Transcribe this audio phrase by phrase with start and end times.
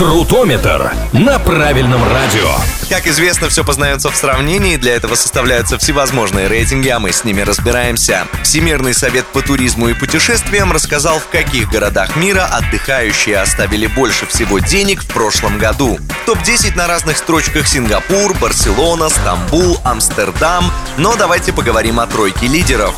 [0.00, 2.48] Крутометр на правильном радио.
[2.88, 7.42] Как известно, все познается в сравнении, для этого составляются всевозможные рейтинги, а мы с ними
[7.42, 8.26] разбираемся.
[8.42, 14.58] Всемирный совет по туризму и путешествиям рассказал, в каких городах мира отдыхающие оставили больше всего
[14.58, 15.98] денег в прошлом году.
[16.24, 20.72] Топ-10 на разных строчках Сингапур, Барселона, Стамбул, Амстердам.
[20.96, 22.94] Но давайте поговорим о тройке лидеров.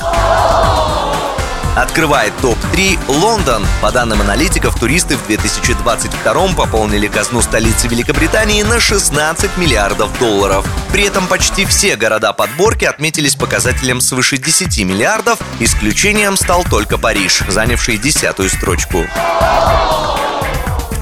[1.74, 3.64] Открывает топ-3 Лондон.
[3.80, 10.66] По данным аналитиков, туристы в 2022 пополнили казну столицы Великобритании на 16 миллиардов долларов.
[10.92, 17.42] При этом почти все города подборки отметились показателем свыше 10 миллиардов, исключением стал только Париж,
[17.48, 19.06] занявший десятую строчку.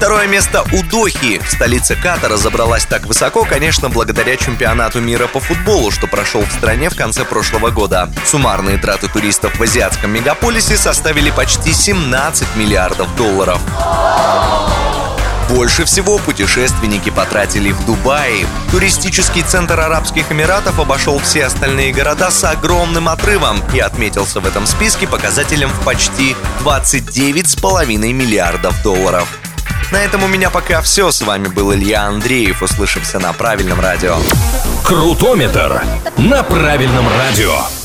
[0.01, 1.39] Второе место у Дохи.
[1.47, 6.89] Столица Катара забралась так высоко, конечно, благодаря чемпионату мира по футболу, что прошел в стране
[6.89, 8.09] в конце прошлого года.
[8.25, 13.61] Суммарные траты туристов в азиатском мегаполисе составили почти 17 миллиардов долларов.
[15.49, 18.47] Больше всего путешественники потратили в Дубае.
[18.71, 24.65] Туристический центр Арабских Эмиратов обошел все остальные города с огромным отрывом и отметился в этом
[24.65, 29.40] списке показателем в почти 29,5 миллиардов долларов.
[29.91, 31.11] На этом у меня пока все.
[31.11, 32.63] С вами был Илья Андреев.
[32.63, 34.15] Услышимся на правильном радио.
[34.85, 35.83] Крутометр
[36.17, 37.80] на правильном радио.